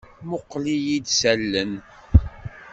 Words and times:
Mmuqqel-iyi-d 0.23 1.07
s 1.19 1.21
allen. 1.31 1.73